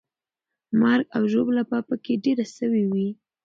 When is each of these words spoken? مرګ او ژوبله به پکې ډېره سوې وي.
مرګ 0.79 1.05
او 1.15 1.23
ژوبله 1.31 1.63
به 1.69 1.79
پکې 1.87 2.13
ډېره 2.23 2.45
سوې 2.57 2.83
وي. 2.91 3.09